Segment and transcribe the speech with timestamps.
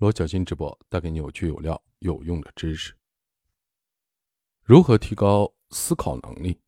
[0.00, 2.94] 罗小新直播带给你有趣有料、有用的知识。
[4.62, 6.58] 如何提高思考能力？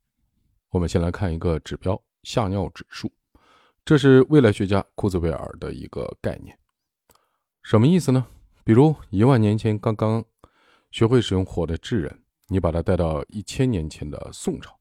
[0.68, 3.10] 我们先来看一个指标——吓尿指数。
[3.86, 6.54] 这是未来学家库兹韦尔的一个概念。
[7.62, 8.26] 什么意思呢？
[8.64, 10.22] 比如一万年前刚刚
[10.90, 14.78] 学会使用火的智人，你把他带到一千年前的宋朝，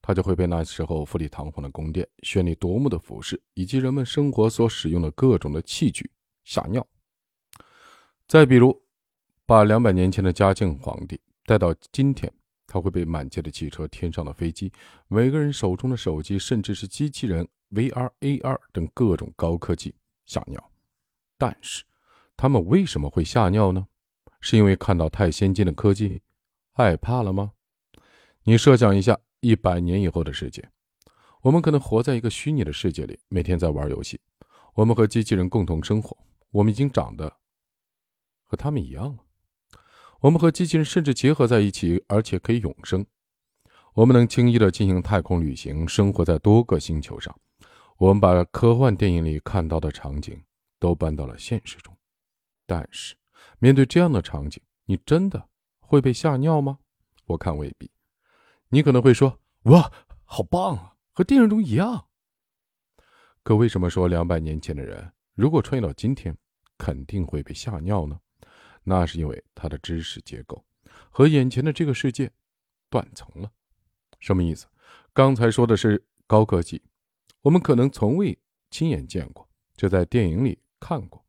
[0.00, 6.10] 他就会被那时候富丽堂皇的宫殿、绚丽夺目的服饰以及人们生活所使用的各种的器具
[6.44, 6.86] 吓尿。
[8.28, 8.78] 再比如，
[9.46, 12.30] 把两百年前的嘉靖皇帝带到今天，
[12.66, 14.70] 他会被满街的汽车、天上的飞机、
[15.08, 19.94] 每个人手中的手机，甚至是机器人、VR、AR 等各种高科技
[20.26, 20.62] 吓尿。
[21.38, 21.82] 但是，
[22.36, 23.86] 他们为什么会吓尿呢？
[24.42, 26.20] 是因为看到太先进的科技，
[26.74, 27.52] 害怕了吗？
[28.42, 30.68] 你设想一下，一百年以后的世界，
[31.40, 34.20] 我们可能活在一个虚拟的世界里，每天在玩游戏，
[34.74, 36.14] 我们和机器人共同生活，
[36.50, 37.37] 我们已经长得。
[38.48, 39.18] 和他们一样了，
[40.20, 43.06] 我们和机器人甚至结合在一起，而且可以永生。
[43.92, 47.38] 我们能轻易的进行太空旅行，生活在多个星球上。
[47.98, 50.42] 我们把科幻电影里看到的场景
[50.78, 51.94] 都搬到了现实中。
[52.64, 53.16] 但是，
[53.58, 55.48] 面对这样的场景，你真的
[55.80, 56.78] 会被吓尿吗？
[57.26, 57.90] 我看未必。
[58.68, 59.92] 你可能会说：“哇，
[60.24, 62.06] 好棒啊，和电影中一样。”
[63.42, 66.36] 可为什么说两百年前的人如果穿越到今天，
[66.76, 68.20] 肯定会被吓尿呢？
[68.88, 70.64] 那是因为他的知识结构
[71.10, 72.30] 和眼前的这个世界
[72.88, 73.50] 断层了。
[74.18, 74.66] 什么意思？
[75.12, 76.82] 刚才说的是高科技，
[77.42, 78.36] 我们可能从未
[78.70, 81.22] 亲眼见过，就在电影里看过，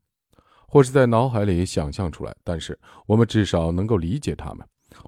[0.67, 2.35] 或是在脑海里想象出来。
[2.43, 4.65] 但是我们至少能够理解它们，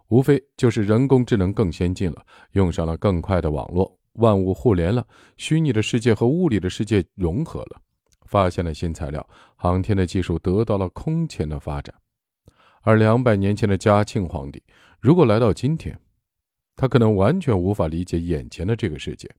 [0.10, 5.08] 无非就是人工智能更先进了，用上了更快的网络，万物互联了，
[5.38, 7.82] 虚拟的世界和物理的世界融合了，
[8.26, 11.96] 发现了新材料，航天的技术得到了空前的发展。
[12.82, 14.64] 而两百年前的嘉庆皇帝，
[15.00, 16.00] 如果来到今天，
[16.76, 19.30] 他可能完全无法理解眼前的这个世界。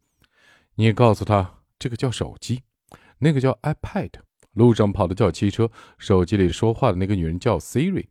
[0.76, 2.62] 你告诉他这个叫手机，
[3.18, 4.12] 那个叫 iPad，
[4.52, 8.06] 路上跑的叫汽车，手机里说话的那个女人叫 Siri，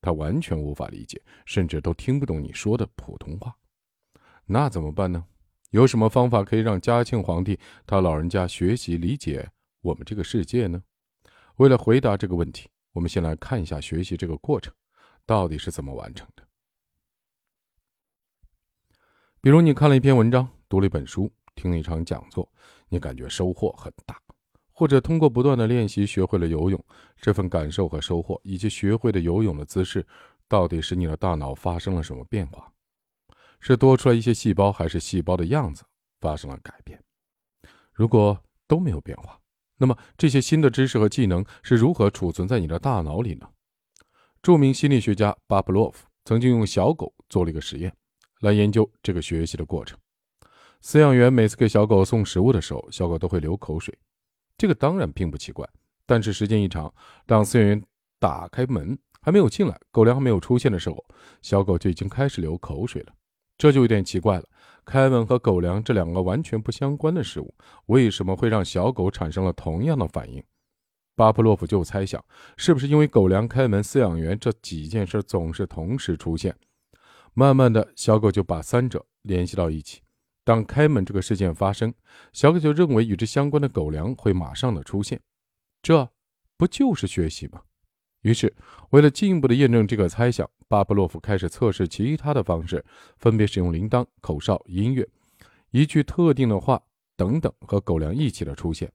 [0.00, 3.56] 他完全无法理解，甚至都听不懂你说的普通话。
[4.44, 5.24] 那怎么办呢？
[5.70, 10.82] 有什么方法可以让嘉庆皇帝他老人家学习理解我们这个世界呢？
[11.56, 12.68] 为了回答这个问题。
[12.96, 14.72] 我们先来看一下学习这个过程
[15.26, 16.42] 到底是怎么完成的。
[19.42, 22.50] 比如，你看了一篇文章，读了一本书，听了一场讲座，
[22.88, 24.14] 你感觉收获很大；
[24.72, 26.82] 或者通过不断的练习学会了游泳，
[27.20, 30.06] 这份感受和收获，以及学会的游泳的姿势，
[30.48, 32.72] 到底是你的大脑发生了什么变化？
[33.60, 35.84] 是多出来一些细胞，还是细胞的样子
[36.18, 37.04] 发生了改变？
[37.92, 39.38] 如果都没有变化。
[39.78, 43.48] 那么这些新的知识和技能是如何储存在你的大脑里呢？
[44.42, 47.92] 著名心理学家巴布洛夫曾经用小狗做了一个实验，
[48.40, 49.98] 来研究这个学习的过程。
[50.82, 53.96] 饲养员每次给小狗送食物的时候，小狗都会流口水。
[54.56, 55.68] 这个当然并不奇怪，
[56.06, 56.92] 但是时间一长，
[57.26, 57.82] 当饲养员
[58.18, 61.04] 打开门还没有进来，狗粮还没有出现的时候，
[61.42, 63.12] 小狗就已经开始流口水了。
[63.58, 64.44] 这就有点奇怪了。
[64.86, 67.52] 凯文和狗粮这两个完全不相关的事物，
[67.86, 70.40] 为什么会让小狗产生了同样的反应？
[71.16, 72.24] 巴甫洛夫就猜想，
[72.56, 76.56] 是不是因为狗粮、开门、饲养员这几件事总是同时出现？
[77.34, 80.02] 慢慢的小狗就把三者联系到一起。
[80.44, 81.92] 当开门这个事件发生，
[82.32, 85.20] 小狗就认为与之相关的狗粮会马上的出现，
[85.82, 86.08] 这
[86.56, 87.60] 不就是学习吗？
[88.26, 88.52] 于是，
[88.90, 92.84] 为了进一步的验证这个猜想，巴布洛夫开始测试其他的方式，
[93.18, 95.08] 分别使用铃铛、口哨、音乐、
[95.70, 96.82] 一句特定的话
[97.14, 98.92] 等等，和狗粮一起的出现。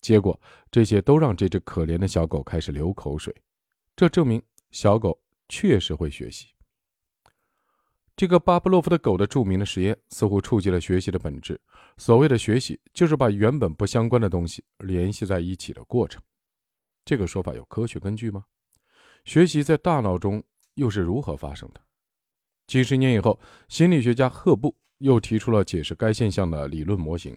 [0.00, 3.34] 结果，这些都让这只可怜的小狗开始流口水。
[3.94, 6.46] 这证明小狗确实会学习。
[8.16, 11.60] 这个巴布洛夫的狗的著名的实验似乎触及了学习的本质。
[11.98, 16.22] 所谓的学习，就是把原本不相关的东西联系在一起的过程。
[17.04, 18.42] 这个说法有科学根据吗？
[19.24, 20.42] 学习在大脑中
[20.74, 21.80] 又是如何发生的？
[22.66, 23.38] 几十年以后，
[23.68, 27.36] 心理学家赫布又提出了解释该现象的理论模型。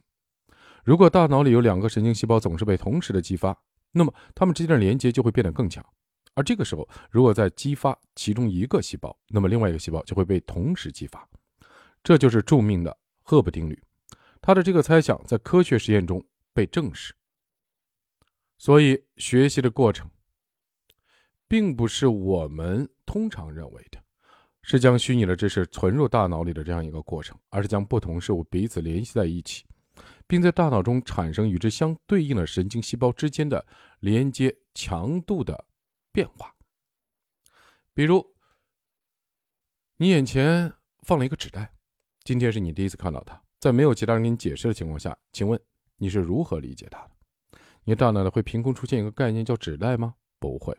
[0.83, 3.57] 如果大脑里有两个神经细胞总是被同时的激发，
[3.91, 5.83] 那么它们之间的连接就会变得更强。
[6.35, 11.27] 而这个时候，如果再激发其中一个细胞，那么另外一个细胞就会被同时激发。
[12.03, 13.81] 这就是著名的赫布定律。
[14.41, 17.13] 他的这个猜想在科学实验中被证实。
[18.57, 20.09] 所以，学习的过程。
[21.53, 24.03] 并不是我们通常认为的，
[24.63, 29.63] 是将虚拟的知识存入大脑里的这样一个过程，而是将不同事物彼此联系在一起，
[30.25, 33.63] 并在大脑中产生与之相对应的神经细胞之间的
[33.99, 35.63] 连接强度的
[36.11, 36.51] 变化。
[37.93, 38.25] 比如，
[39.97, 40.73] 你眼前
[41.03, 41.71] 放了一个纸袋，
[42.23, 45.61] 今天是你第一次看到它，在没有其他人给你解释的情况下，请问
[45.97, 47.11] 你是如何理解它的？
[47.83, 50.15] 你大脑里会凭空出现一个概念叫纸袋吗？
[50.39, 50.75] 不会。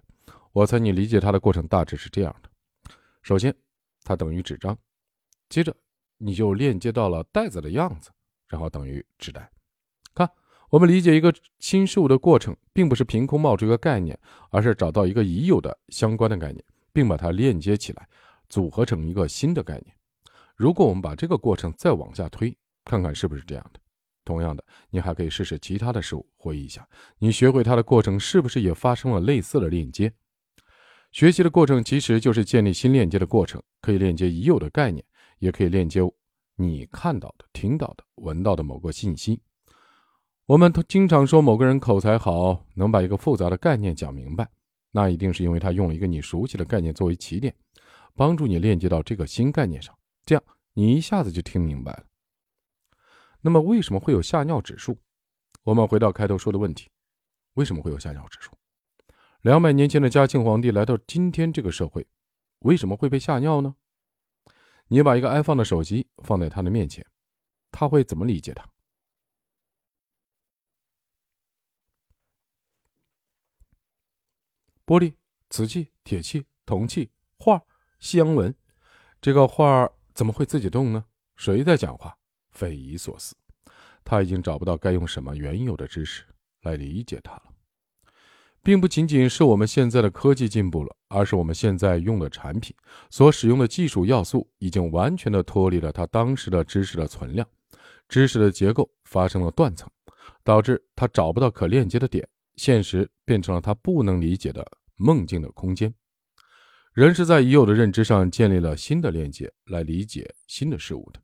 [0.54, 2.48] 我猜你理解它的过程大致是这样的：
[3.22, 3.52] 首先，
[4.04, 4.78] 它等于纸张，
[5.48, 5.74] 接着
[6.16, 8.12] 你就链接到了袋子的样子，
[8.46, 9.50] 然后等于纸袋。
[10.14, 10.30] 看，
[10.70, 14.16] 我们理解一个新事物的过程，并不是凭空冒出一个概念，
[14.50, 18.08] 而是找到一个已有的相关的概念，并把它链接起来，
[18.48, 19.92] 组合成一个新的概念。
[20.54, 23.80] 如果我们把这个过程再往下推，看看是不是这样的。
[24.24, 30.12] 同样的，你还可以试试其他的事物，回忆一下，你学会它的过程是不是也发生了类似的链接？
[31.14, 35.05] 学习的过程其实就是建立新链接的过程，可以链接已有的概念，
[35.38, 36.00] 也可以链接
[36.56, 39.40] 你看到的、听到的、闻到的某个信息。
[40.46, 44.50] 我们经常说某个人口才好，能把一个复杂的概念讲明白，
[44.90, 47.55] 那一定是因为他用了一个你熟悉的概念作为起点，
[48.17, 49.96] 帮助你链接到这个新概念上，
[50.26, 52.05] 这样你一下子就听明白了。
[53.40, 54.99] 那么为什么会有吓尿指数？
[55.62, 56.90] 我们回到开头说的问题：
[57.52, 58.50] 为什么会有吓尿指数？
[59.44, 62.06] 两百年前的嘉庆皇帝来到今天这个社会，
[62.61, 63.76] 为什么会被吓尿呢？
[64.88, 67.06] 你把一个 iPhone 的手机放在他的面前，
[67.70, 68.67] 他会怎么理解它？
[74.87, 75.14] 玻璃、
[75.50, 77.62] 瓷器、铁器、铜器、画、
[77.99, 78.55] 西洋文，
[79.20, 81.05] 这个画怎么会自己动呢？
[81.37, 82.17] 谁在讲话？
[82.52, 83.37] 匪夷所思，
[84.02, 86.25] 他已经找不到该用什么原有的知识
[86.62, 87.53] 来理解它了，
[88.64, 92.75] 并不仅仅是我们现在的科技进步了，而是我们现在用的产品
[93.11, 97.46] 所使用的技术要素已经完全的脱离了他当时的知识的存量，
[98.08, 99.87] 知识的结构发生了断层，
[100.43, 102.26] 导致他找不到可链接的点，
[102.56, 105.93] 现实变成了他不能理解的梦境的空间。
[106.94, 111.20] 人是在已有的认知上建立了新的链接来理解新的事物的。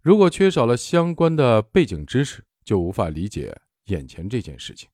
[0.00, 3.52] 如果缺少了相关的背景知识，就无法理解
[3.86, 4.88] 眼前这件事情。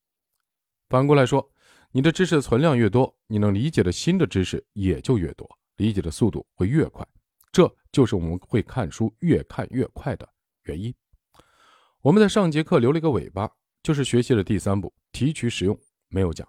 [0.89, 1.51] 反过来说，
[1.91, 7.07] 你的知识存量越多，你能理解的新的知识也就越多，理解的速度会越快。
[7.53, 10.29] 这就是我们会看书越看越快的
[10.65, 10.95] 原因。
[12.01, 13.51] 我们在上节课留了一个尾巴，
[13.83, 16.47] 就是学习的第三步——提取使用，没有讲。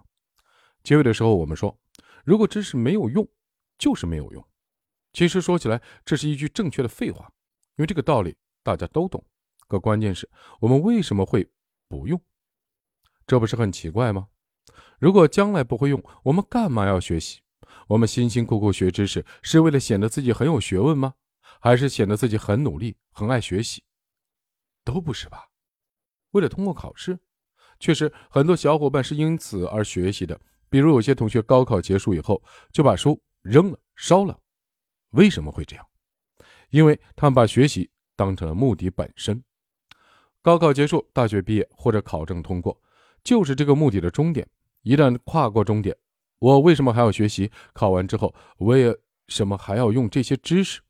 [0.82, 1.78] 结尾的时候，我们说，
[2.24, 3.28] 如果知识没有用，
[3.78, 4.46] 就是没有用。
[5.12, 7.30] 其实说起来，这是一句正确的废话，
[7.76, 8.36] 因为这个道理。
[8.62, 9.24] 大家都懂，
[9.68, 10.28] 可关键是
[10.60, 11.50] 我们为什么会
[11.88, 12.20] 不用？
[13.30, 14.26] 这不是很奇怪吗？
[14.98, 17.38] 如果将来不会用，我们干嘛要学习？
[17.86, 21.14] 我们辛辛苦苦学知识，是为了显得自己很有学问吗？
[21.60, 23.84] 还是显得自己很努力、很爱学习？
[24.82, 25.46] 都不是吧？
[26.32, 27.20] 为了通过考试？
[27.78, 30.36] 确实，很多小伙伴是因此而学习的。
[30.68, 32.42] 比如有些同学高考结束以后
[32.72, 34.36] 就把书扔了、烧了，
[35.10, 35.86] 为什么会这样？
[36.70, 37.88] 因为他们把学习。
[38.16, 39.40] 当成了目的本身，
[40.42, 42.78] 高考结束、大学毕业或者考证通过，
[43.22, 44.46] 就是这个目的的终点。
[44.82, 45.96] 一旦跨过终点，
[46.38, 47.50] 我为什么还要学习？
[47.72, 48.96] 考完之后，为
[49.28, 50.80] 什么还要用这些知识？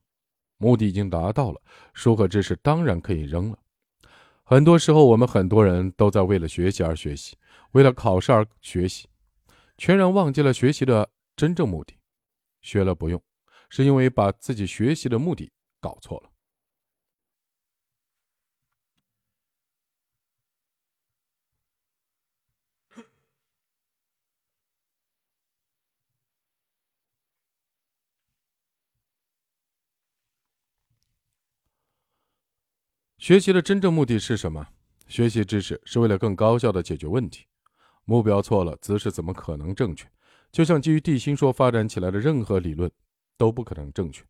[0.59, 1.61] 目的已经达到了，
[1.93, 3.59] 书和知识当然可以扔了。
[4.45, 7.37] 很多时候，我们很多人都在为了学习而学习，
[7.73, 9.09] 为了考试而学习，
[9.77, 11.95] 全然忘记了学习的真正目的。
[12.63, 13.21] 学了不用，
[13.71, 15.51] 是因为把自己学习的目的
[15.81, 16.30] 搞错了。
[33.21, 34.67] 学习的真正目的是什么？
[35.07, 37.45] 学习知识是为了更高效的解决问题。
[38.07, 40.09] 目标错了，姿势怎么可能正确？
[40.51, 42.91] 就像基于地心说发展起来的任何理论，
[43.37, 44.25] 都不可能正确。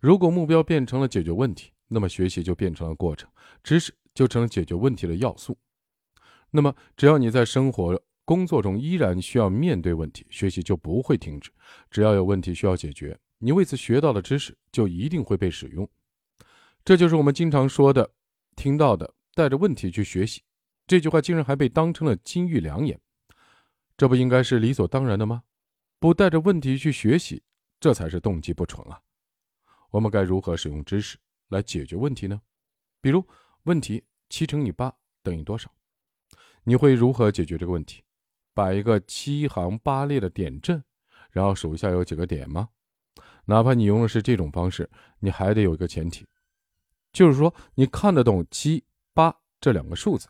[0.00, 3.28] 如果目标变成了解决问题，那么学习就变成了过程，
[3.62, 5.54] 知识就成了解决问题的要素。
[6.50, 11.50] 那么，只要你在生活、工作中依然需要面对问题，学习就不会停止。
[11.90, 15.86] 只要有问题需要解决，你为此学到的知识就一定会被使用。
[16.82, 18.10] 这就是我们经常说的。
[18.56, 20.42] 听到的带着问题去学习，
[20.86, 23.00] 这句话竟然还被当成了金玉良言，
[23.96, 25.42] 这不应该是理所当然的吗？
[25.98, 27.42] 不带着问题去学习，
[27.78, 29.00] 这才是动机不纯啊！
[29.90, 31.18] 我们该如何使用知识
[31.48, 32.40] 来解决问题呢？
[33.00, 33.24] 比如，
[33.64, 34.92] 问题七乘以八
[35.22, 35.72] 等于多少？
[36.64, 38.02] 你会如何解决这个问题？
[38.54, 40.82] 摆一个七行八列的点阵，
[41.30, 42.68] 然后数一下有几个点吗？
[43.46, 46.26] 哪怕你用的是这种方式，你还得有一个前提。
[47.12, 50.28] 就是说，你看得懂七八这两个数字，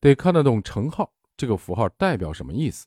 [0.00, 2.86] 得看得懂乘号这个符号代表什么意思。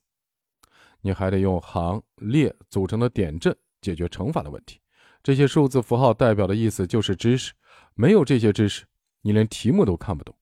[1.01, 4.79] 你还得用行列组成的点阵解决乘法的问题。
[5.22, 7.53] 这些数字符号代表的意思就是知识，
[7.93, 8.86] 没有这些知识，
[9.22, 10.36] 你连题目都看不懂。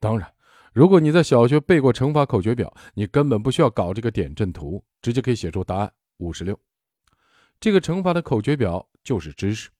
[0.00, 0.34] 当然，
[0.72, 6.58] 如果你在小学背过乘法口诀表，你根本不需要搞这个点阵图，直接可以写出答案五十六。
[7.60, 9.70] 这个乘法的口诀表就是知识。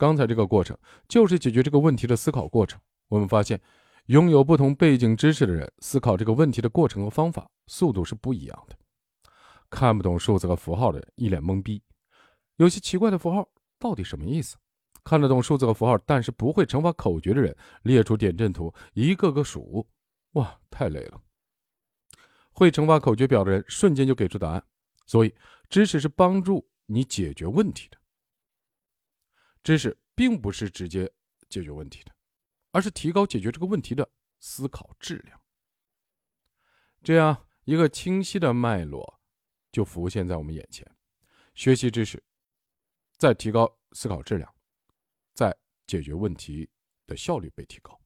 [0.00, 0.74] 刚才这个过程
[1.08, 2.80] 就是解决这个问题的思考过程。
[3.08, 3.60] 我们发现，
[4.06, 8.74] 拥有不同背景知识的人思考这个问题的过程和方法速度是不一样的。
[9.68, 11.82] 看不懂数字和符号的人一脸懵逼，
[12.56, 13.46] 有些奇怪的符号。
[13.78, 14.56] 到底什么意思？
[15.04, 19.86] 看得懂数字和符号，但是不会乘法口诀的人，列出点阵图，一个个数，
[20.32, 21.20] 哇，太累了。
[22.52, 24.64] 会乘法口诀表的人，瞬间就给出答案。
[25.04, 25.34] 所以，
[25.68, 27.99] 知识是帮助你解决问题的。
[29.62, 31.10] 知识并不是直接
[31.48, 32.12] 解决问题的，
[32.72, 35.40] 而是提高解决这个问题的思考质量。
[37.02, 39.20] 这样一个清晰的脉络
[39.72, 40.86] 就浮现在我们眼前。
[41.54, 42.22] 学习知识。
[43.18, 44.50] 再提高思考质量，
[45.34, 45.54] 再
[45.86, 46.66] 解决问题
[47.06, 48.00] 的效率被提高，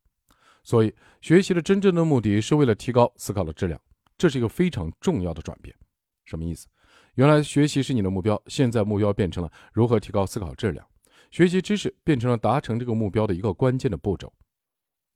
[0.64, 3.80] 所以学习的真正的目的是为了提高思考的质量，
[4.18, 5.72] 这是一个非常重要的转变。
[6.24, 6.66] 什么意思？
[7.14, 10.84] 原来学习是你的目标，现在目标变成了如何提高思考质量，
[11.34, 14.32] 学习知识变成了达成这个目标的一个关键的步骤。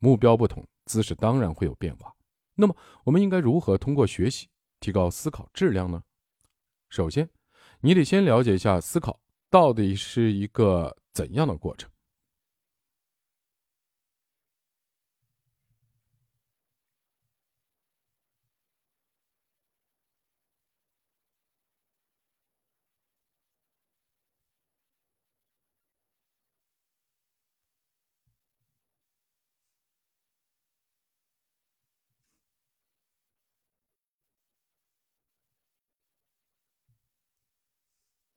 [0.00, 2.12] 目标不同，姿势当然会有变化。
[2.56, 4.48] 那么，我们应该如何通过学习
[4.80, 6.02] 提高思考质量呢？
[6.88, 7.30] 首先，
[7.82, 9.20] 你得先了解一下思考。
[9.48, 11.88] 到底是一个怎样的过程？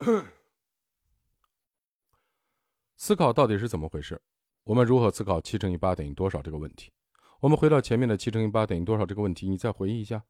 [2.97, 4.19] 思考到底是怎么回事？
[4.63, 6.91] 我们如何思考七乘以八等于多少这个问题？
[7.39, 10.25] 我们回到前面的七乘以八等于多少这个问题，你再回忆一下，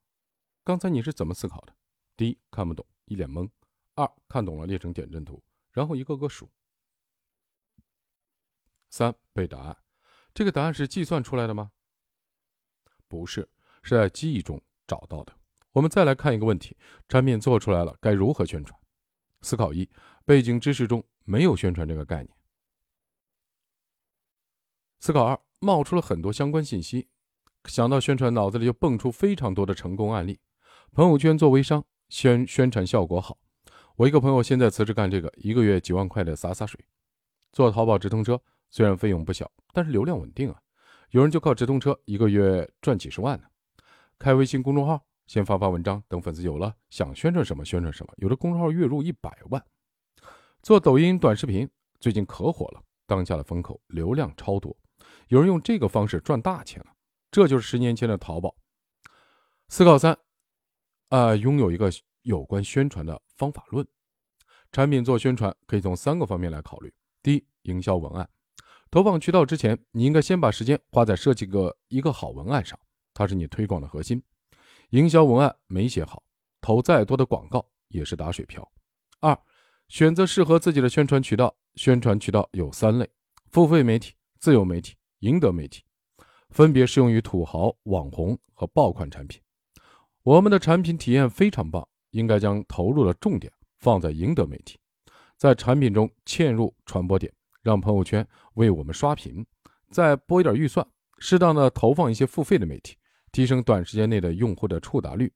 [0.65, 1.73] 刚才你是怎么思考的？
[2.17, 3.49] 第一，看不懂，一脸懵；
[3.95, 6.47] 二，看懂了，列成点阵图，然后一个个数；
[8.89, 9.77] 三，背答案。
[10.33, 11.71] 这个答案是计算出来的吗？
[13.07, 13.49] 不是，
[13.83, 15.33] 是在记忆中找到的。
[15.71, 16.75] 我们再来看一个问题：
[17.07, 18.80] 产品做出来了，该如何宣传？
[19.41, 19.89] 思考一，
[20.25, 22.29] 背景知识中没有宣传这个概念。
[24.99, 27.07] 思考二冒出了很多相关信息，
[27.65, 30.39] 想到宣传，脑子里就蹦出非常多的成功案例。
[30.91, 33.37] 朋友圈做微商，宣宣传效果好。
[33.95, 36.79] 我一个朋友现在辞职干这个，一个月几万块的洒洒水。
[37.51, 40.61] 做淘宝直通车，虽然费用不小，但是流量稳定啊。
[41.09, 43.47] 有人就靠直通车一个月赚几十万呢。
[44.17, 48.13] 开微信公众号，先发发文章，等粉丝有了，想宣传什么宣传什么。
[48.17, 49.65] 有的公众号月入一百万。
[50.61, 51.69] 做抖音短视频，
[52.01, 54.75] 最近可火了，当下的风口，流量超多。
[55.29, 56.91] 有人用这个方式赚大钱了，
[57.31, 58.53] 这就是十年前的淘宝。
[59.69, 60.17] 思考三，
[61.07, 61.89] 啊，拥有一个
[62.23, 63.87] 有关宣传的方法论。
[64.73, 68.29] 产品做宣传可以从三个方面来考虑：第一，营销文案。
[68.89, 72.77] 投放渠道之前，你应该先把时间花在设计个一个好文案上，
[73.13, 74.21] 它是你推广的核心。
[74.91, 76.23] 营销文案没写好，
[76.61, 78.65] 投再多的广告也是打水漂。
[79.19, 79.37] 二，
[79.89, 81.53] 选择适合自己的宣传渠道。
[81.75, 83.09] 宣传渠道有三类：
[83.49, 84.95] 付费媒体、自由媒体。
[85.21, 85.83] 赢得媒体
[86.49, 89.39] 分别适用于土豪、网红和爆款产品。
[90.23, 94.79] 我们的产品体验非常棒，应该将投入的重点放在赢得媒体，
[95.37, 97.31] 在产品中嵌入传播点，
[97.61, 99.45] 让朋友圈为我们刷屏，
[99.91, 100.83] 再拨一点预算，
[101.19, 102.97] 适当的投放一些付费的媒体，
[103.31, 105.31] 提升短时间内的用户的触达率。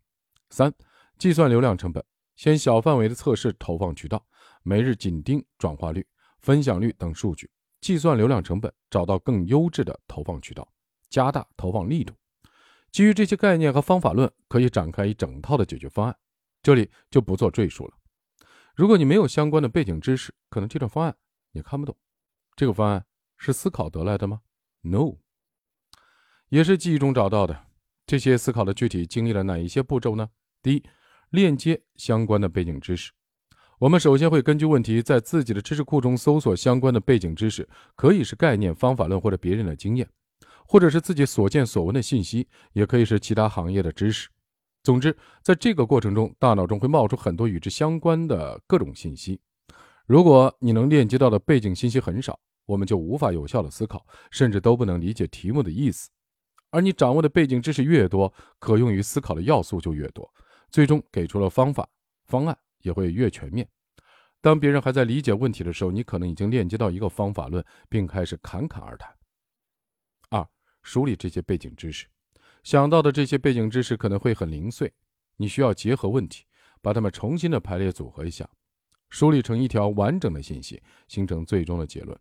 [0.49, 0.73] 三、
[1.17, 2.03] 计算流量成本，
[2.35, 4.25] 先小范围的测试投放渠道，
[4.63, 6.05] 每日紧盯转化率、
[6.39, 7.49] 分享率等数据。
[7.81, 10.67] 计算流量成本，找到更优质的投放渠道，
[11.09, 12.13] 加大投放力度。
[12.91, 16.17] 基于这些概念和方法论，可以展开一整套的解决方案。
[16.63, 17.93] 这里就不做赘述了。
[18.73, 21.15] 如果你没有相关的背景知识，可能这套方案
[21.51, 21.95] 你看不懂。
[22.55, 23.05] 这个方案
[23.37, 24.41] 是思考得来的吗
[24.81, 25.17] ？No，
[26.49, 27.65] 也是记忆中找到的。
[28.07, 30.29] 这些思考的具体经历了哪一些步骤呢？
[30.61, 30.83] 第一，
[31.31, 33.11] 链接相关的背景知识。
[33.79, 40.07] 我们首先会根据问题，在自己的知识库中搜索相关的背景知识，可以是概念、方法论或者别人的经验，
[40.65, 44.29] 或者是自己所见所闻的信息，也可以是其他行业的知识。
[44.83, 49.41] 总之，在这个过程中，大脑中会冒出很多与之相关的各种信息。
[50.05, 56.09] 如果你能链接到的背景信息很少，我们就无法有效的思考，甚至都不能理解题目的意思。
[56.75, 60.29] 而你掌握的背景知识越多，可用于思考的要素就越多，
[60.69, 61.87] 最终给出了方法。
[62.25, 63.65] 方案也会越全面。
[64.41, 69.09] 当别人还在理解问题的时候，你可能已经链接到一个方法论，并开始侃侃而谈。
[70.29, 70.45] 二、
[70.83, 72.07] 梳理这些背景知识，
[72.61, 74.91] 想到的这些背景知识可能会很零碎，
[75.37, 76.43] 你需要结合问题，
[76.81, 78.49] 把它们重新的排列组合一下，
[79.09, 82.19] 梳理成一条完整的信息，形成最终的结论。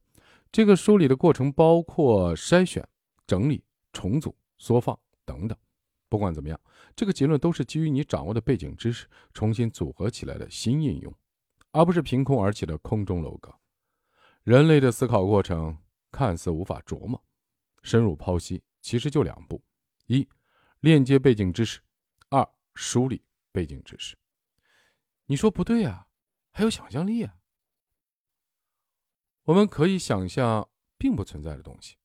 [0.52, 2.87] 这个梳理的过程包括筛选、
[3.26, 5.56] 整理、重组、缩放等等。
[6.08, 6.61] 不管怎么样，
[6.94, 11.12] 这个结论都是基于你掌握的背景知识重新组合起来的新应用，
[11.73, 13.52] 而不是凭空而起的空中楼阁。
[14.44, 15.76] 人类的思考过程
[16.12, 17.20] 看似无法琢磨。
[17.82, 19.62] 深入剖析，其实就两步：
[20.06, 20.26] 一、
[20.80, 21.80] 链接背景知识；
[22.30, 24.16] 二、梳理背景知识。
[25.26, 26.06] 你说不对啊？
[26.50, 27.37] 还有想象力啊？
[29.42, 31.96] 我们可以想象并不存在的东西，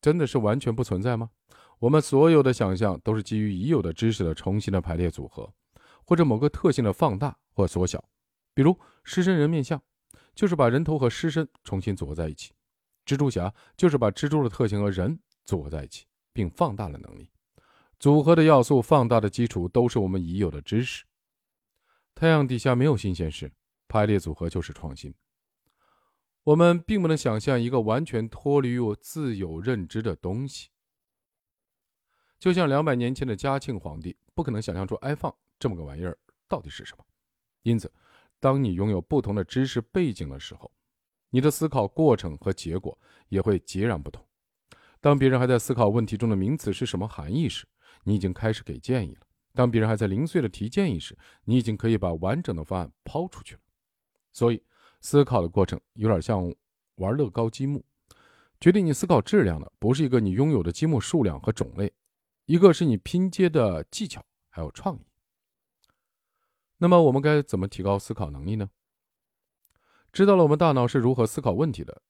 [0.00, 1.30] 真的是完全不存在吗？
[1.78, 5.52] 我们所有的想象都是基于已有的知识的重新的排列组合，
[6.04, 8.02] 或者某个特性的放大或缩小。
[8.52, 9.80] 比如狮身人面像，
[10.34, 12.52] 就是把人头和狮身重新组合在一起。
[13.06, 17.30] 蜘蛛侠就是把蜘蛛的特性和人组合在一起，并放大了能力。
[17.98, 21.04] 组合的要素、放大的基础都是我们已有的知识。
[22.14, 23.52] 太阳底下没有新鲜事，
[23.86, 25.14] 排列组合就是创新。
[26.42, 30.70] 我们并不能想象一个完全脱离于自有认知的东西。
[32.38, 36.16] 就像两百年前的嘉庆皇帝不可能想象出 iPhone 这么个玩意儿
[36.46, 37.04] 到底是什么。
[37.62, 37.92] 因此，
[38.38, 40.70] 当你拥有不同的知识背景的时候，
[41.30, 42.96] 你的思考过程和结果
[43.28, 44.24] 也会截然不同。
[45.00, 47.66] 当别人还在思考问题中的名词是什么含义时，
[48.04, 49.20] 你已经开始给建议了；
[49.54, 53.60] 当别人还在零碎的提建议时，你已经可以把完整的方案抛出去了。
[54.32, 54.62] 所以，
[55.00, 56.52] 思考的过程有点像
[56.96, 57.84] 玩乐高积木。
[58.60, 61.92] 决定你思考质量的不是一个你拥有的积木数量和种类，
[62.48, 65.06] 一个是你拼接的技巧还有创意。
[66.78, 68.70] 那么，我们该怎么提高思考能力呢？
[70.14, 72.00] 知道了我们大脑是如何思考问题的，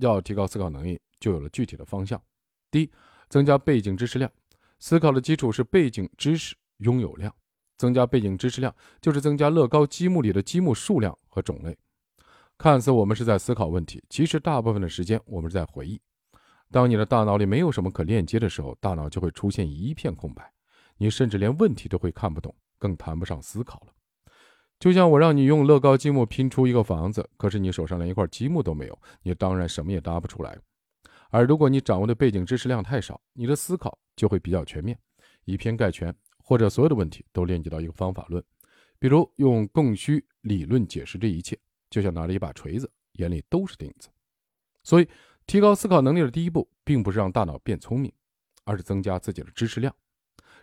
[0.00, 2.20] 要提高思考能力，就有了具体的方向。
[2.72, 2.90] 第一，
[3.28, 4.28] 增加背景知识量。
[4.80, 7.32] 思考的基础是背景知识拥有量，
[7.76, 11.78] 增加背景知识量就是增加乐高积木里的积木数量和种类。
[12.58, 16.00] 看似我们是在思考问题，其实大部分的时间我们是在回忆。
[16.74, 20.52] 当你的大脑里没有什么可链接的时候，大脑就会出现一片空白，
[20.96, 23.92] 你甚至连问题都会看不懂，更谈不上思考了。
[24.80, 30.58] 就像我让你用乐高积木拼出一个房子，可是你手上连一块积木都没有，你当然什么也搭不出来。
[31.30, 34.98] 而如果你掌握的背景知识量太少，你的思考就会比较全面，
[35.44, 38.42] 以偏概全，或者所有的问题都链接到一个方法论，
[38.98, 41.56] 比如用供需理论解释这一切，
[41.88, 44.08] 就像拿着一把锤子，眼里都是钉子。
[44.86, 45.08] 所以，
[45.46, 48.12] 提高思考能力的第一步，并不是让大脑变聪明，
[48.64, 49.94] 而是增加自己的知识量。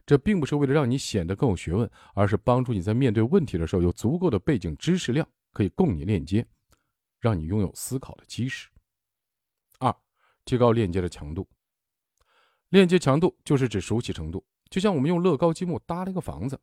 [0.05, 6.45] 这并不是为了让你显得更有学问，而是帮助你在面对问题的时候有足够的背景知识量可以供你链接，
[7.19, 8.67] 让你拥有思考的基石。
[9.77, 9.95] 二、
[10.43, 11.47] 提高链接的强度。
[12.69, 16.59] 链接强度就是指熟悉程度，就像我们用乐高积木搭了一个房子，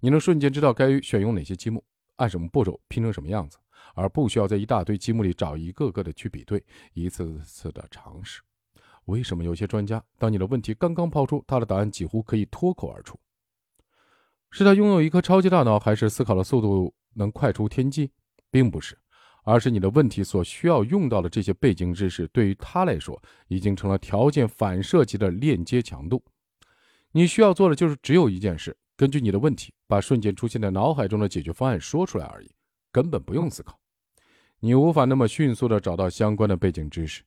[0.00, 1.82] 你能瞬间知道该选用哪些积木，
[2.16, 3.56] 按什么步骤拼成什么样子，
[3.94, 8.40] 而不需要在一大堆积木里找一个个的去比对，一次次的尝试。
[9.06, 13.18] 为什么有些专家，当你的问题刚刚抛出，他的答案几乎可以脱口而出？
[14.50, 18.10] 是他拥有一颗超级大脑，还是思考的速度能快出天际？
[18.50, 18.98] 并不是，
[19.44, 26.22] 而是你的问题所需要用到的这些背景知识，对于他来说已经成了条件反射级的链接强度。
[27.10, 32.50] 你需要做的就是只有一件事：根据你的问题，把瞬间出现在脑海中的解决方案说出来而已，
[32.92, 33.80] 根本不用思考。
[34.64, 37.24] 你无法那么迅速地找到相关的背景知识。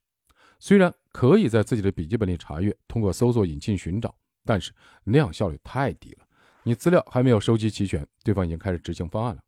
[0.58, 4.72] 虽然可以在自己的笔记本里查阅，通过搜索引擎寻找，但是
[5.04, 6.26] 那样效率太低了。
[6.64, 9.44] 你资料还没有收集齐全，对方已经开始执行方案了。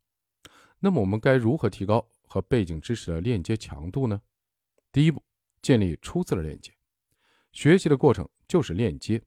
[0.78, 4.20] 那么我们该如何提高和背景知识的链接强度呢？
[4.92, 5.24] 第一步，
[5.62, 6.70] 建立初次的链接。
[7.52, 9.22] 学习的过程就是链接，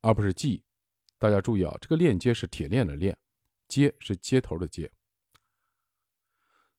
[0.00, 0.62] 而不是记忆。
[1.18, 3.14] 大家注意啊，这个链接是铁链的链，
[3.68, 4.90] 接是接头的接。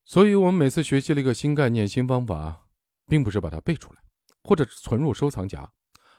[0.09, 2.65] 所以，我们每次学习了一个新概念、新方法，
[3.05, 4.01] 并不是把它背出来。
[4.41, 5.71] 或者存入收藏夹，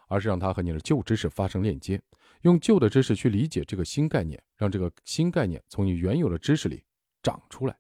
[0.07, 2.01] 而是让它和你的旧知识发生链接，
[2.43, 6.85] 用旧的知识去理解这个新概念，让这个新概念从你原有的知识里
[7.21, 7.77] 长出来。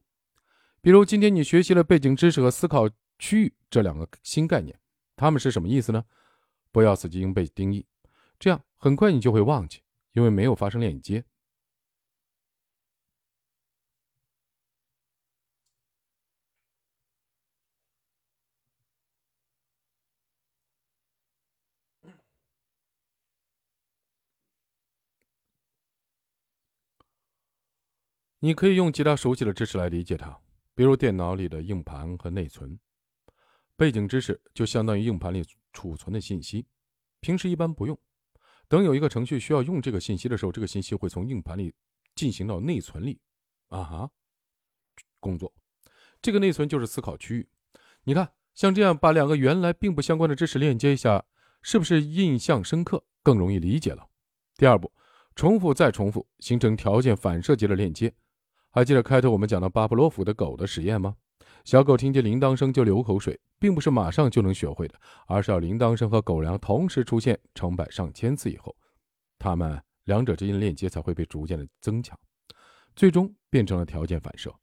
[0.82, 4.76] 比如，今天你学习了背景知识和思考区域这两个新概念，
[5.14, 6.04] 它们是什么意思呢？
[6.72, 7.86] 不要死记硬背定义，
[8.36, 9.80] 这样很快你就会忘记，
[10.14, 11.24] 因为没有发生链接。
[28.42, 30.34] 你可以用其他熟悉的知识来理解它，
[30.74, 32.78] 比如电脑里的硬盘和内存。
[33.76, 36.66] 背景知识就相当于硬盘里储存的信息，
[37.20, 37.98] 平时一般不用。
[38.66, 41.74] 等有一个程序需要用这个信息的时候，这个信息会从硬盘里
[42.14, 43.20] 进行到内存里，
[43.68, 44.10] 啊哈，
[45.18, 45.52] 工作。
[46.22, 47.46] 这个内存就是思考区域。
[48.04, 51.26] 你看，像这样把两个原来并不相关的知识链接一下，
[51.60, 54.08] 是不是印象深刻，更容易理解了？
[54.56, 54.90] 第二步，
[55.34, 58.14] 重复再重复，形成条件反射级的链接。
[58.72, 61.16] 还记得开头我们讲到巴甫洛夫的狗的实验吗？
[61.64, 68.74] 小狗听见铃铛声就流口水，并不是马上就能学会的，而是要铃铛声和狗粮同时出现成百上千次以后，
[69.40, 72.18] 它们两者之间的链接才会被逐渐的增强，
[72.94, 74.54] 最终变成了条件反射。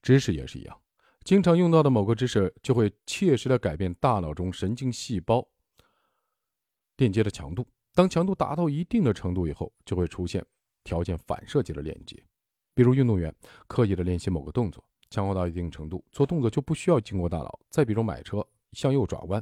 [0.00, 0.80] 知识也是一样，
[1.22, 5.46] 经常用到的某个知识就会切实的改变大脑中神经细胞
[6.96, 7.66] 链接的强度。
[7.94, 10.44] 当强度达到一定的程度以后，就会出现
[10.82, 12.24] 条件反射级的链接。
[12.74, 13.34] 比如运动员
[13.66, 14.84] 刻意的练习某个动作。
[15.10, 17.60] 强化到一定程度，做动作就不需要经过大脑。
[17.70, 19.40] 再比如买车，向右转弯，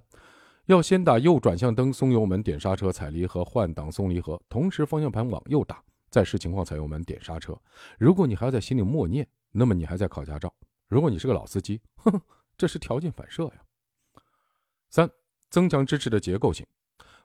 [0.67, 7.59] 要先打右转向灯，松油门，点刹车，踩离合，换挡，松离合，同时方向盘往右打，再视情况踩油门，点刹车。
[7.99, 10.53] 如果你还要在心里默念，那么你还在考驾照。
[10.89, 12.21] 如果你是个老司机，呵呵，
[12.59, 13.63] 这是条件反射呀。
[14.91, 15.11] 三、
[15.49, 16.67] 增强知识的结构性。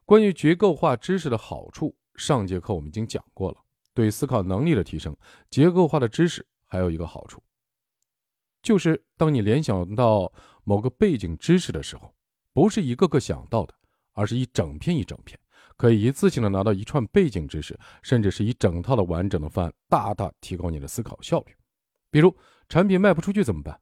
[0.06, 3.58] 关于结构化知识的好处，上节课我们已经讲过了。
[3.98, 5.18] 对思考能力的提升，
[5.50, 7.42] 结构化的知识还有一个好处。
[8.62, 10.32] 就是当你联想到
[10.64, 12.14] 某个背景知识的时候，
[12.54, 13.74] 不是一个个想到的，
[14.14, 15.40] 而是一整片一整片，
[15.76, 21.56] 可以一次性的拿到一串背景知识，甚至是一整套的完整的方案，大大提高你的思考效率。
[22.12, 22.32] 比如
[22.70, 23.80] 产品卖不出去怎么办？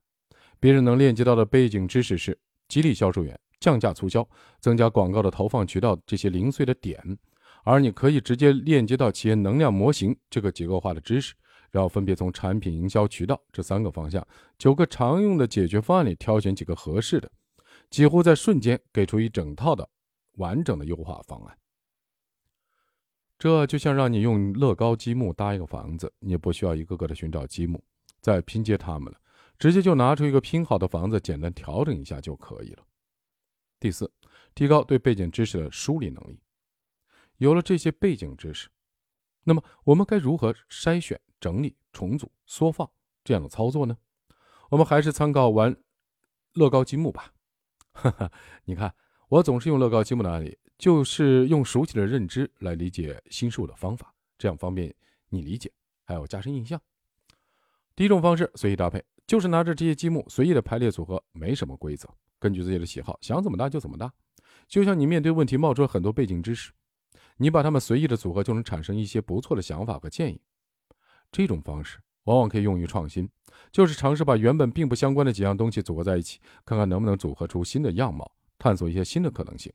[0.62, 4.25] 别人能链接到的背景知识是激励销售员、降价促销、
[4.62, 7.17] 增加广告的投放渠道这些零碎的点，
[7.65, 11.36] 而你可以直接链接到企业能量模型这个结构化的知识。
[11.71, 14.25] 然后分别从产品营销渠道这三个方向、
[14.58, 17.30] 九个常用的解决方案里挑选几个合适的，
[17.89, 19.89] 几乎在瞬间给出一整套的
[20.38, 21.58] 完整的优化方案。
[23.38, 27.84] 这就像让你用乐高积木搭一个房子，你也不需要一个个的寻找积木
[28.21, 29.19] 再拼接它们了，
[29.60, 32.84] 直接就拿出一个拼好的房子，简单调整一下就可以了。
[33.82, 34.10] 第四，
[34.54, 36.39] 提高对背景知识的梳理能力。
[37.38, 38.69] 有了这些背景知识，
[39.43, 41.19] 那么我们该如何筛选？
[41.38, 42.89] 整理、重组、缩放
[43.24, 43.95] 这样的操作呢？
[44.69, 45.76] 我们还是参考玩
[46.54, 47.32] 乐高积木吧。
[47.91, 48.32] 哈哈，
[48.63, 48.91] 你看，
[49.28, 54.91] 我总是用乐高积木的案例，就是用熟悉的认知来理解新事物的方法，这样方便
[55.30, 55.71] 你理解，
[56.04, 56.82] 还有加深印象。
[57.95, 64.12] 第一种方式随意搭配，就是拿着这些积木随意的排列组合，没什么规则，根据自己的喜好，想怎么搭就怎么搭。
[64.67, 66.71] 就像你面对问题冒出了很多背景知识，
[67.38, 70.41] 你把它们随意的组合，就能产生一些不错的想法和建议。
[71.32, 73.30] 这种方式往往可以用于创新，
[73.71, 79.71] 就是尝试把原本并不相关的几样东西组合在一起，看看能不能组合出新的样貌，探索一些新的可能性。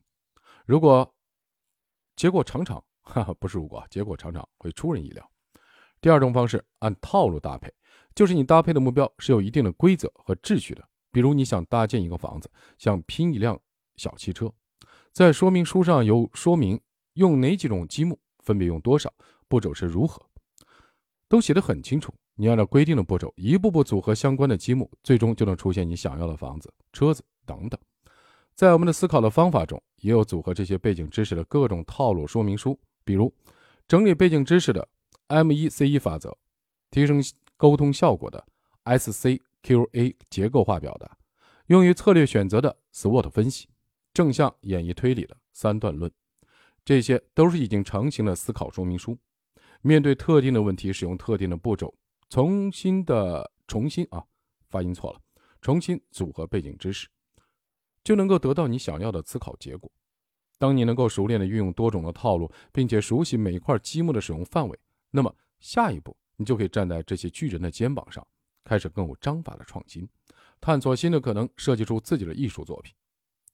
[0.65, 1.13] 如果
[2.15, 5.29] 结果常常，哈哈，不是如果，结果常常会出人意料。
[5.99, 7.71] 第二种方式按套路搭配，
[8.15, 10.83] 就是你搭配的目标是有一定的规则和秩序的。
[11.11, 13.59] 比如你想搭建一个房子，想拼一辆
[13.97, 14.51] 小汽车，
[15.11, 16.79] 在说明书上有说明
[17.13, 19.13] 用哪几种积木，分别用多少，
[19.47, 20.21] 步骤是如何。
[21.27, 27.79] 都写得很清楚，你按照规定的步骤，一步步组合相关的积木，最终就能出现你想要的房子、车子等等。
[28.53, 33.33] 在我们的思考的方法中，也有组合这些背景知识的各种套路说明书，比如
[33.87, 34.87] 整理背景知识的
[35.27, 36.37] M 一 C 一法则，
[36.89, 37.23] 提升
[37.55, 38.45] 沟通效果的
[38.83, 41.17] S C Q A 结构化表达，
[41.67, 43.69] 用于策略选择的 SWOT 分析，
[44.13, 46.11] 正向演绎推理的三段论，
[46.83, 49.17] 这些都是已经成型的思考说明书。
[49.81, 51.93] 面对特定的问题，使用特定的步骤，
[52.29, 54.23] 重新的重新啊，
[54.69, 55.19] 发音错了，
[55.61, 57.07] 重新组合背景知识，
[58.03, 59.91] 就能够得到你想要的思考结果。
[60.59, 68.25] 当你能够熟练的运用多种的套路，并且熟悉每一块积木的使用范围，那么下一步你就可以站在这些巨人的肩膀上，
[68.63, 70.07] 开始更有章法的创新，
[70.59, 72.93] 探索新的可能，设计出自己的艺术作品。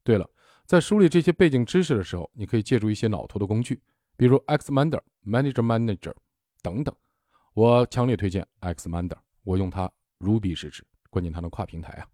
[0.04, 0.30] 对了，
[0.68, 3.82] 在梳理这些背景知识的时候，你可以借助一些脑图的工具。
[4.18, 6.14] 比如 Xmander、Manager Manager
[6.62, 6.94] 等等，
[7.54, 12.08] 我强烈推荐 Xmander，我用它如臂使指，关键它能跨平台啊。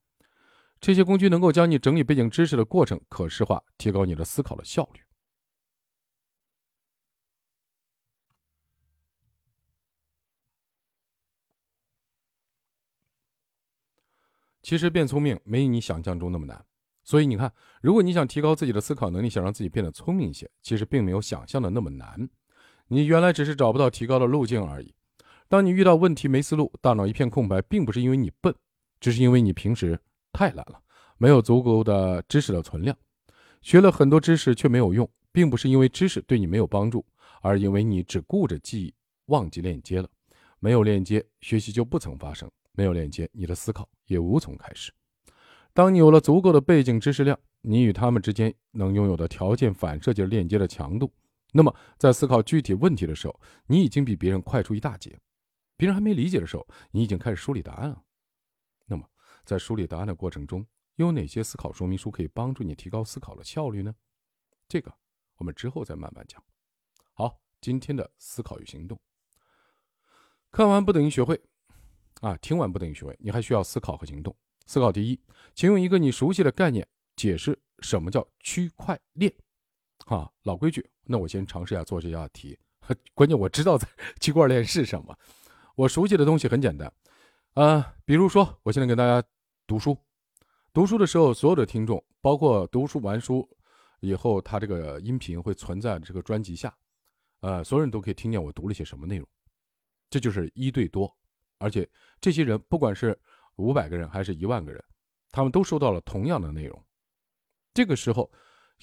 [0.80, 5.02] 这些工具能够将你整理背景知识的过程可视化，提高你的思考的效率。
[14.62, 16.64] 其实变聪明没你想象中那么难。
[17.04, 22.30] 所以你看，如果你想提高自己的思考能力，想让自己变得聪明一些，其实并没有想象的那么难。
[22.88, 24.94] 你原来只是找不到提高的路径而已。
[25.50, 28.54] 当你遇到问题没思路，大脑一片空白，并不是因为你笨，
[29.00, 30.00] 只是因为你平时
[30.32, 30.82] 太懒了，
[31.18, 32.98] 没有足够的知识的存量，
[33.62, 37.06] 学了很多知识却没有用，并不是因为知识对你没有帮助，
[37.42, 38.94] 而因为你只顾着记忆，
[39.26, 40.10] 忘记链接了。
[40.60, 44.94] 没有链接，学习就不曾发生；没有链接，你的思考也无从开始。
[45.74, 51.12] 当你有了足够的背景知识量，你与他们之间能拥有的条件反射就链接的强度。
[51.52, 55.20] 那么，在思考具体问题的时候，你已经比别人快出一大截。
[55.76, 58.04] 别人还没理解的时候，你已经开始梳理答案了。
[58.86, 59.04] 那么，
[59.44, 63.96] 在梳理答案的过程中，有哪些思考说明书可以帮助你提高思考的效率呢？
[64.68, 64.94] 这个
[65.38, 66.42] 我们之后再慢慢讲。
[67.14, 69.00] 好，今天的思考与行动。
[70.52, 71.42] 看完不等于学会，
[72.22, 74.36] 啊，听完不等于学会，你还需要思考和行动。
[74.66, 75.20] 思考第一，
[75.54, 79.34] 请用一个你熟悉的概念解释什么叫区块链。
[80.06, 82.58] 啊，老规矩，那我先尝试一下做这道题。
[83.14, 83.80] 关键我知道
[84.20, 85.18] 区块链是什么，
[85.76, 86.92] 我熟悉的东西很简单，
[87.54, 89.26] 啊，比如说我现在跟大家
[89.66, 89.98] 读书，
[90.74, 93.50] 读书的时候，所有的听众，包括读书完书
[94.02, 96.76] 以后，他这个音频会存在这个专辑下，
[97.40, 99.26] 呃，所有人都可以听见我读了些什么内容。
[100.10, 101.16] 这就是一对多，
[101.60, 103.18] 而且这些人不管是
[103.56, 104.84] 五百个人还是一万个人，
[105.32, 106.84] 他们都收到了同样的内容。
[107.74, 108.32] 这个时候，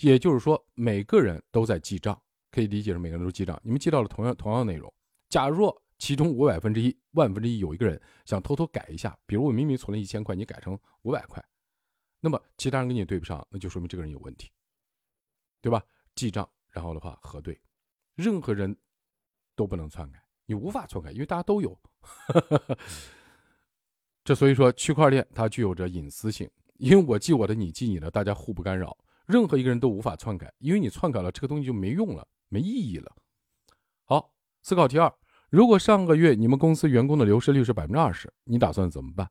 [0.00, 3.60] 也就是说每个人都在记账，可以理解成每个人都记账。
[3.62, 4.92] 你们记到了同样同样内容。
[5.28, 11.44] 假如其中五百分之一、万分之一有一个人想偷偷改一下，比如我明明存了一千块，你改成五百块，
[12.20, 14.50] 那么其他人跟你对不上，那就说明这个人有问题，
[15.60, 15.84] 对吧？
[16.14, 17.60] 记账，然后的话核对，
[18.14, 18.76] 任何人
[19.54, 20.20] 都不能篡改。
[20.46, 21.78] 你无法篡改，因为大家都有。
[24.30, 33.12] 这所以说，区块链它具有着隐私性，因为我记我的，你记你的，大家互不干扰，任何一个人都无法篡改，因为你篡改了，这个东西就没用了，没意义了。
[34.04, 35.12] 好，思考题二：
[35.48, 39.28] 如果上个月你们公司员工的流失率是百分之二十，你打算怎么办？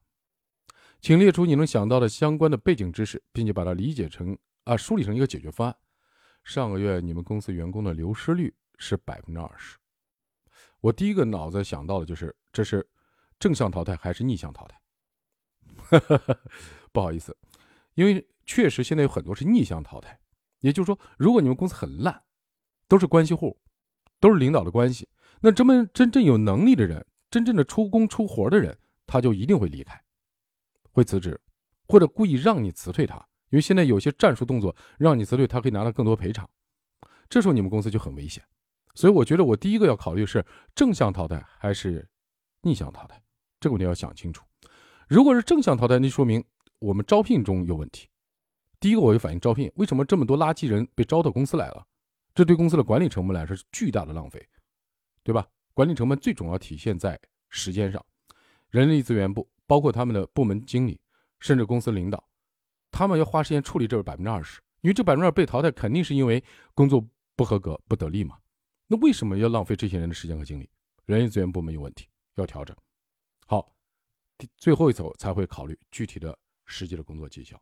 [1.00, 5.74] 请列出你能想到的相关的背景知识，并且把它理解成啊，梳理成一个解决方案。
[6.44, 9.78] 上个月你们公司员工的流失率是百分之二十。
[10.82, 12.86] 我第一个脑子想到的就是，这是
[13.40, 14.78] 正向淘汰还是逆向淘汰？
[16.91, 17.36] 不好意思，
[17.95, 20.19] 因为确实现在有很多是逆向淘汰。
[20.60, 22.23] 也就是说，如果你们公司很烂，
[22.88, 23.58] 都是关系户，
[24.19, 25.08] 都是领导的关系，
[25.41, 30.04] 那这么真正有能力的人，真正的出工出活的人，他就一定会离开，
[30.91, 31.39] 会辞职，
[31.88, 33.15] 或者故意让你辞退他。
[33.52, 36.49] 因为现在有些战术动作让你辞退，他可以拿到更多赔偿，
[37.30, 38.43] 这时候你们公司就很危险。
[38.95, 42.06] 所以我觉得我第一个要考虑是正向淘汰还是
[42.63, 43.23] 逆向淘汰，
[43.62, 44.43] 这个问题要想清楚。
[45.10, 46.43] 如果是正向淘汰，那说明
[46.78, 48.08] 我们招聘中有问题。
[48.80, 51.84] 第一个我就反映招聘，为什么这么多垃圾人被招到公司来了？
[52.36, 54.48] 这对公司的管理成本来说是巨大的浪费，
[55.24, 55.48] 对吧？
[55.74, 57.19] 管理成本最主要体现在
[57.50, 58.06] 时间上。
[58.69, 61.02] 人力资源部包括他们的部门经理，
[61.39, 62.24] 甚至公司领导，
[62.91, 66.43] 他们要花时间处理这百分之二十，因为这百分之二被淘汰，肯定是因为
[66.76, 67.04] 工作
[67.36, 68.38] 不合格、不得力嘛。
[68.86, 70.69] 那为什么要浪费这些人的时间和精力？
[71.08, 72.78] 人力资源部门有问题，要调整。
[74.58, 77.62] 最后一层才会考虑具体的实际的工作绩效。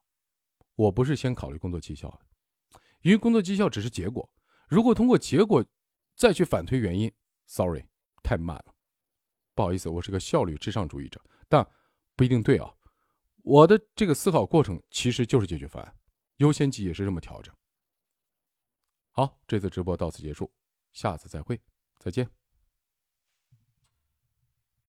[0.76, 4.30] 我不是先考虑工作绩效的，因为工作绩效只是结果。
[4.68, 5.66] 如果通过结果
[6.16, 7.12] 再去反推原因
[7.46, 7.86] ，sorry，
[8.22, 8.76] 太慢了。
[9.56, 11.68] 不好意思，我是个效率至上主义者，但
[12.16, 12.72] 不一定对啊。
[13.44, 15.96] 我的这个思考过程其实就是解决方案，
[16.36, 17.56] 优先级也是这么调整。
[19.12, 20.52] 好，这次直播到此结束。
[20.92, 21.60] 下次再会，
[21.98, 22.30] 再见。